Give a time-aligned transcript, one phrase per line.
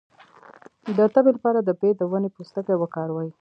[0.97, 3.29] د تبې لپاره د بید د ونې پوستکی وکاروئ